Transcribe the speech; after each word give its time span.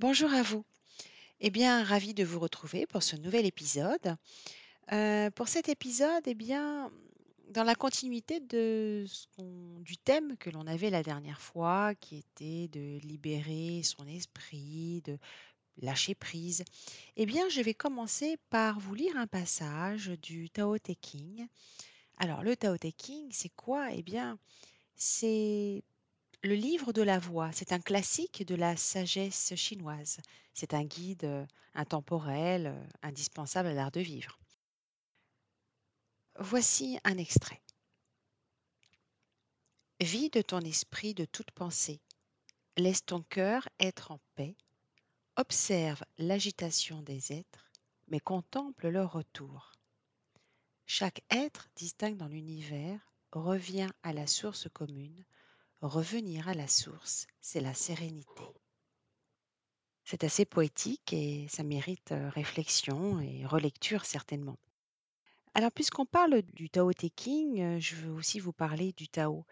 Bonjour 0.00 0.32
à 0.32 0.42
vous. 0.42 0.64
Eh 1.40 1.50
bien, 1.50 1.82
ravi 1.82 2.14
de 2.14 2.22
vous 2.22 2.38
retrouver 2.38 2.86
pour 2.86 3.02
ce 3.02 3.16
nouvel 3.16 3.44
épisode. 3.46 4.16
Heu, 4.92 5.28
pour 5.34 5.48
cet 5.48 5.68
épisode, 5.68 6.22
eh 6.26 6.34
bien, 6.34 6.92
dans 7.48 7.64
la 7.64 7.74
continuité 7.74 8.38
du 8.38 9.96
thème 10.04 10.36
que 10.36 10.50
l'on 10.50 10.68
avait 10.68 10.90
la 10.90 11.02
dernière 11.02 11.40
fois, 11.40 11.96
qui 11.96 12.18
était 12.18 12.68
de 12.68 13.00
libérer 13.00 13.82
son 13.82 14.06
esprit, 14.06 15.02
de 15.04 15.18
lâcher 15.82 16.14
prise, 16.14 16.62
eh 17.16 17.26
bien, 17.26 17.48
je 17.48 17.60
vais 17.60 17.74
commencer 17.74 18.36
par 18.50 18.78
vous 18.78 18.94
lire 18.94 19.16
un 19.16 19.26
passage 19.26 20.12
du 20.22 20.48
Tao 20.48 20.78
Te 20.78 20.92
Ching. 21.04 21.48
Alors, 22.18 22.44
le 22.44 22.54
Tao 22.54 22.78
Te 22.78 22.86
Ching, 22.96 23.30
c'est 23.32 23.52
quoi? 23.56 23.92
Eh 23.92 24.04
bien, 24.04 24.38
c'est 24.94 25.82
le 26.42 26.54
livre 26.56 26.92
de 26.92 27.02
la 27.02 27.20
voix, 27.20 27.52
c'est 27.52 27.70
un 27.72 27.78
classique 27.78 28.44
de 28.44 28.56
la 28.56 28.76
sagesse 28.76 29.54
chinoise. 29.54 30.18
C'est 30.52 30.74
un 30.74 30.82
guide, 30.82 31.22
heu, 31.22 31.46
intemporel, 31.74 32.66
heu, 32.66 32.88
indispensable 33.02 33.68
à 33.68 33.72
l'art 33.72 33.92
de 33.92 34.00
vivre. 34.00 34.36
Voici 36.40 36.98
un 37.04 37.18
extrait. 37.18 37.60
Vide 40.00 40.44
ton 40.44 40.60
esprit 40.60 41.14
de 41.14 41.24
toute 41.24 41.52
pensée, 41.52 42.00
laisse 42.76 43.04
ton 43.04 43.22
cœur 43.22 43.68
être 43.80 44.10
en 44.12 44.20
paix, 44.36 44.56
observe 45.36 46.04
l'agitation 46.18 47.02
des 47.02 47.32
êtres, 47.32 47.70
mais 48.08 48.20
contemple 48.20 48.88
leur 48.88 49.12
retour. 49.12 49.72
Chaque 50.86 51.22
être 51.30 51.68
distinct 51.76 52.16
dans 52.16 52.26
l'univers 52.26 53.00
revient 53.30 53.90
à 54.02 54.12
la 54.12 54.26
source 54.26 54.68
commune. 54.72 55.24
Revenir 55.82 56.48
à 56.48 56.54
la 56.54 56.68
source, 56.68 57.26
c'est 57.40 57.60
la 57.60 57.74
sérénité. 57.74 58.44
C'est 60.02 60.24
assez 60.24 60.44
poétique 60.44 61.12
et 61.12 61.46
ça 61.48 61.62
mérite, 61.62 62.10
heu, 62.10 62.28
réflexion 62.30 63.20
et 63.20 63.46
relecture 63.46 64.04
certainement. 64.04 64.56
Alors 65.54 65.72
puisqu'on 65.72 66.06
parle 66.06 66.42
du 66.54 66.70
Tao 66.70 66.92
Te 66.92 67.06
heu, 67.06 67.80
je 67.80 67.94
veux 67.96 68.12
aussi 68.12 68.40
vous 68.40 68.52
parler 68.52 68.92
du 68.92 69.08
Tao 69.08 69.44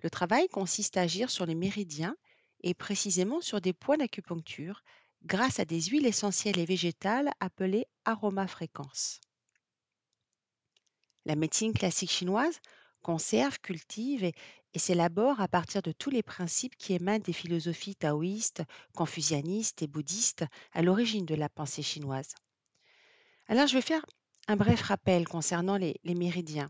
Le 0.02 0.10
travail 0.10 0.48
consiste 0.48 0.98
à 0.98 1.02
agir 1.02 1.30
sur 1.30 1.46
les 1.46 1.54
méridiens 1.54 2.16
et 2.64 2.74
précisément 2.74 3.40
sur 3.40 3.62
des 3.62 3.74
points 3.74 3.98
d'acupuncture 3.98 4.82
grâce 5.26 5.60
à 5.60 5.66
des 5.66 5.84
huiles 5.84 6.08
essentielles 6.08 6.58
et 6.58 6.66
végétales 6.66 7.30
appelées 7.40 7.86
aromafréquences. 8.04 9.22
La 11.31 11.38
médecine 11.38 11.72
classique 11.72 12.12
chinoise 12.12 12.59
conserve, 13.02 13.58
cultive 13.62 14.25
et, 14.25 14.34
s'élabore 14.75 15.40
à 15.40 15.47
partir 15.47 15.81
de 15.81 15.94
tous 15.94 16.09
les 16.09 16.24
principes 16.24 16.75
qui 16.75 16.92
émanent 16.92 17.24
des 17.24 17.31
philosophies 17.31 17.96
taoïstes, 17.96 18.64
confucianistes 18.97 19.81
et 19.81 19.88
bouddhistes 19.88 20.44
à 20.74 20.81
l'origine 20.81 21.25
de 21.25 21.36
la 21.36 21.47
pensée 21.47 21.84
chinoise. 21.84 22.36
Alors 23.47 23.66
je 23.66 23.75
vais 23.75 23.81
faire 23.81 24.06
un 24.50 24.58
bref 24.58 24.81
rappel 24.81 25.25
concernant 25.25 25.78
les, 25.78 26.02
les 26.03 26.16
méridiens. 26.16 26.70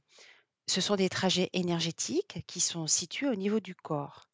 Ce 0.67 0.79
sont 0.79 0.95
des 0.95 1.09
trajets 1.09 1.50
énergétiques 1.53 2.44
qui 2.45 2.59
sont 2.59 2.85
situés 2.85 3.29
au 3.29 3.35
niveau 3.35 3.59
du 3.59 3.73
corps. 3.73 4.29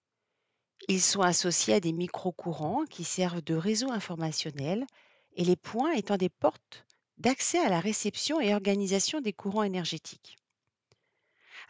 Ils 0.89 1.01
sont 1.01 1.21
associés 1.21 1.75
à 1.75 1.79
des 1.79 1.93
micro-courants 1.93 2.83
qui 2.89 3.05
servent 3.05 3.41
de 3.41 3.55
réseau 3.55 3.93
informationnel 3.93 4.85
et 5.37 5.45
les 5.45 5.55
points 5.55 5.93
étant 5.93 6.17
des 6.17 6.27
portes 6.27 6.85
d'accès 7.17 7.59
à 7.59 7.69
la 7.69 7.79
réception 7.79 8.39
et 8.39 8.53
organisation 8.53 9.21
des 9.21 9.33
courants 9.33 9.63
énergétiques. 9.63 10.37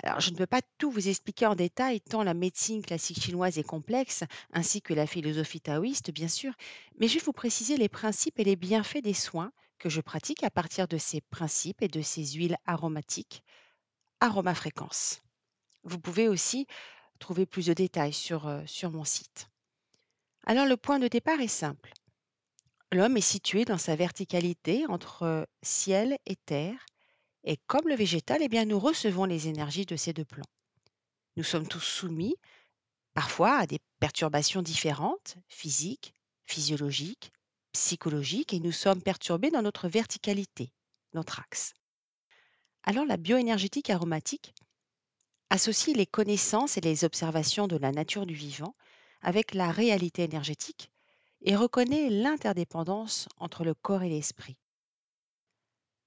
Alors, 0.04 0.20
je 0.20 0.30
ne 0.30 0.36
peux 0.36 0.46
pas 0.46 0.62
tout 0.78 0.92
vous 0.92 1.08
expliquer 1.08 1.48
en 1.48 1.56
détail, 1.56 2.02
tant 2.02 2.22
la 2.22 2.36
médecine 2.36 2.84
classique 2.84 3.20
chinoise 3.20 3.58
est 3.58 3.64
complexe, 3.64 4.24
ainsi 4.54 4.82
que 4.82 4.94
la 4.94 5.08
philosophie 5.08 5.62
taoïste, 5.62 6.12
bien 6.12 6.28
sûr, 6.28 6.54
mais 7.00 7.08
je 7.08 7.16
vais 7.16 7.26
vous 7.26 7.34
préciser 7.34 7.78
les 7.78 7.90
principes 7.90 8.40
et 8.40 8.44
les 8.44 8.56
bienfaits 8.56 9.02
des 9.02 9.16
soins 9.16 9.52
que 9.80 9.90
je 9.90 10.02
pratique 10.02 10.44
à 10.44 10.52
partir 10.52 10.88
de 10.88 10.98
ces 10.98 11.22
principes 11.22 11.82
et 11.82 11.88
de 11.88 12.02
ces 12.02 12.26
huiles 12.34 12.58
aromatiques, 12.66 13.44
aromafréquences. 14.20 15.22
Vous 15.84 16.00
pouvez 16.00 16.28
aussi 16.28 16.68
trouver 17.20 17.46
plus 17.46 17.66
de 17.66 17.74
détails 17.74 18.14
sur, 18.14 18.48
euh, 18.48 18.62
sur 18.68 18.92
mon 18.92 19.04
site. 19.04 19.50
Alors, 20.46 20.68
le 20.68 20.78
point 20.78 21.00
de 21.00 21.08
départ 21.08 21.42
est 21.42 21.48
simple. 21.48 21.92
L'homme 22.94 23.18
est 23.18 23.22
situé 23.22 23.66
dans 23.66 23.78
sa 23.78 23.98
verticalité 23.98 24.86
entre 24.88 25.46
ciel 25.62 26.18
et 26.26 26.38
terre, 26.38 26.86
et 27.44 27.58
comme 27.68 27.88
le 27.88 27.96
végétal, 27.96 28.40
eh 28.42 28.48
bien, 28.48 28.64
nous 28.64 28.80
recevons 28.80 29.26
les 29.26 29.50
énergies 29.50 29.86
de 29.86 29.98
ces 29.98 30.14
deux 30.14 30.24
plans. 30.24 30.46
Nous 31.36 31.44
sommes 31.44 31.68
tous 31.68 31.82
soumis 31.82 32.36
parfois 33.14 33.58
à 33.58 33.68
des 33.68 33.80
perturbations 34.00 34.62
différentes, 34.62 35.36
physiques, 35.50 36.14
physiologiques, 36.46 37.32
psychologiques, 37.74 38.54
et 38.54 38.60
nous 38.60 38.72
sommes 38.72 39.02
perturbés 39.02 39.52
dans 39.52 39.62
notre 39.62 39.90
verticalité, 39.90 40.72
notre 41.14 41.40
axe. 41.40 41.74
Alors 42.84 43.06
la 43.06 43.18
bioénergétique 43.18 43.90
aromatique 43.90 44.54
associe 45.50 45.96
les 45.96 46.06
connaissances 46.06 46.78
et 46.78 46.82
les 46.82 47.04
observations 47.04 47.68
de 47.68 47.76
la 47.76 47.92
nature 47.92 48.26
du 48.26 48.34
vivant 48.34 48.76
avec 49.22 49.54
la 49.54 49.72
réalité 49.72 50.24
énergétique 50.24 50.90
et 51.42 51.56
reconnaît 51.56 52.10
l'interdépendance 52.10 53.28
entre 53.38 53.64
le 53.64 53.74
corps 53.74 54.04
et 54.04 54.10
l'esprit. 54.10 54.58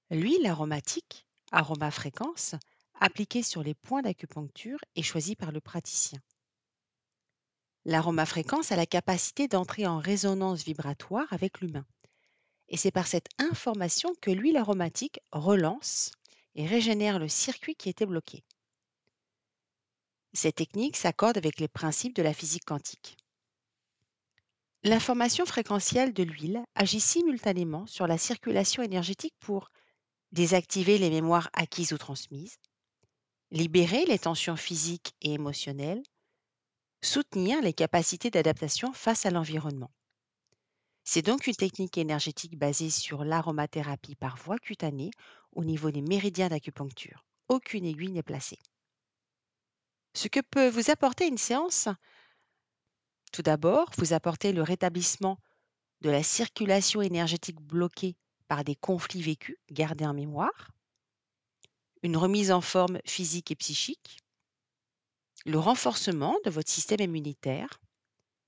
L'huile 0.09 0.45
aromatique, 0.45 1.25
aromafréquence, 1.51 2.55
appliquée 2.99 3.43
sur 3.43 3.63
les 3.63 3.73
points 3.73 4.01
d'acupuncture 4.01 4.79
est 4.95 5.03
choisie 5.03 5.35
par 5.35 5.51
le 5.51 5.61
praticien. 5.61 6.19
L'aromafréquence 7.85 8.71
a 8.71 8.75
la 8.75 8.85
capacité 8.85 9.47
d'entrer 9.47 9.87
en 9.87 9.97
résonance 9.97 10.63
vibratoire 10.63 11.31
avec 11.31 11.61
l'humain. 11.61 11.85
Et 12.69 12.77
c'est 12.77 12.91
par 12.91 13.07
cette 13.07 13.29
information 13.39 14.13
que 14.21 14.31
l'huile 14.31 14.57
aromatique 14.57 15.19
relance 15.31 16.11
et 16.55 16.67
régénère 16.67 17.17
le 17.17 17.27
circuit 17.27 17.75
qui 17.75 17.89
était 17.89 18.05
bloqué. 18.05 18.43
Cette 20.33 20.55
technique 20.55 20.95
s'accorde 20.95 21.37
avec 21.37 21.59
les 21.59 21.67
principes 21.67 22.15
de 22.15 22.21
la 22.21 22.33
physique 22.33 22.65
quantique. 22.65 23.17
L'information 24.83 25.45
fréquentielle 25.45 26.11
de 26.11 26.23
l'huile 26.23 26.63
agit 26.73 26.99
simultanément 26.99 27.85
sur 27.85 28.07
la 28.07 28.17
circulation 28.17 28.81
énergétique 28.81 29.35
pour 29.39 29.69
désactiver 30.31 30.97
les 30.97 31.11
mémoires 31.11 31.51
acquises 31.53 31.93
ou 31.93 31.99
transmises, 31.99 32.57
libérer 33.51 34.05
les 34.05 34.17
tensions 34.17 34.55
physiques 34.55 35.13
et 35.21 35.33
émotionnelles, 35.33 36.01
soutenir 37.03 37.61
les 37.61 37.73
capacités 37.73 38.31
d'adaptation 38.31 38.91
face 38.91 39.27
à 39.27 39.29
l'environnement. 39.29 39.91
C'est 41.03 41.21
donc 41.21 41.45
une 41.45 41.55
technique 41.55 41.99
énergétique 41.99 42.57
basée 42.57 42.89
sur 42.89 43.23
l'aromathérapie 43.23 44.15
par 44.15 44.35
voie 44.37 44.57
cutanée 44.57 45.11
au 45.51 45.63
niveau 45.63 45.91
des 45.91 46.01
méridiens 46.01 46.49
d'acupuncture. 46.49 47.23
Aucune 47.49 47.85
aiguille 47.85 48.11
n'est 48.11 48.23
placée. 48.23 48.59
Ce 50.15 50.27
que 50.27 50.39
peut 50.39 50.69
vous 50.69 50.89
apporter 50.89 51.27
une 51.27 51.37
séance? 51.37 51.87
Tout 53.31 53.41
d'abord, 53.41 53.89
vous 53.97 54.13
apportez 54.13 54.53
le 54.53 54.63
rétablissement 54.63 55.39
de 56.01 56.09
la 56.09 56.23
circulation 56.23 57.01
énergétique 57.01 57.61
bloquée 57.61 58.15
par 58.47 58.63
des 58.63 58.75
conflits 58.75 59.21
vécus, 59.23 59.57
gardés 59.71 60.05
en 60.05 60.13
mémoire, 60.13 60.71
une 62.03 62.15
remise 62.15 62.51
en 62.51 62.61
forme 62.61 62.99
physique 63.07 63.49
et 63.49 63.55
psychique, 63.55 64.19
le 65.45 65.59
renforcement 65.59 66.35
de 66.45 66.49
votre 66.49 66.71
système 66.71 66.99
immunitaire, 67.01 67.79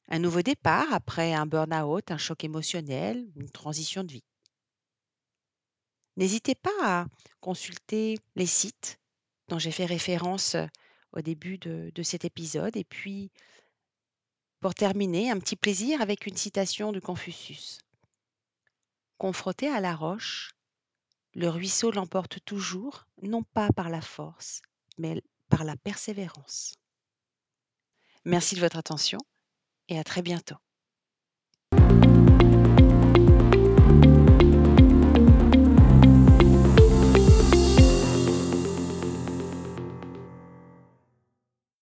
Un 0.09 0.19
nouveau 0.19 0.41
départ 0.41 0.93
après 0.93 1.33
un 1.33 1.45
burn-out, 1.45 2.11
un 2.11 2.17
choc 2.17 2.43
émotionnel, 2.43 3.31
une 3.35 3.51
transition 3.51 4.03
de 4.03 4.13
vie. 4.13 4.25
N'hésitez 6.17 6.55
pas 6.55 6.71
à 6.81 7.05
consulter 7.39 8.17
les 8.35 8.47
sites 8.47 8.99
dont 9.47 9.59
j'ai 9.59 9.71
fait 9.71 9.85
référence, 9.85 10.55
heu, 10.55 10.67
au 11.11 11.21
début 11.21 11.57
de 11.59 11.91
de 11.93 12.03
cet 12.03 12.25
épisode 12.25 12.75
et 12.77 12.83
puis 12.83 13.31
pour 14.63 14.73
terminer, 14.73 15.29
un 15.29 15.39
petit 15.39 15.57
plaisir 15.57 16.01
avec 16.01 16.25
une 16.25 16.37
citation 16.37 16.93
de 16.93 17.01
Confucius. 17.01 17.79
«Confronté 19.17 19.67
à 19.67 19.81
la 19.81 19.93
roche, 19.93 20.53
le 21.33 21.49
ruisseau 21.49 21.91
l'emporte 21.91 22.39
toujours, 22.45 23.05
non 23.21 23.43
pas 23.43 23.67
par 23.75 23.89
la 23.89 23.99
force, 23.99 24.61
mais 24.97 25.21
par 25.49 25.65
la 25.65 25.75
persévérance». 25.75 26.75
Merci 28.23 28.55
de 28.55 28.61
votre 28.61 28.77
attention 28.77 29.17
et 29.89 29.99
à 29.99 30.05
très 30.05 30.21
bientôt. 30.21 30.55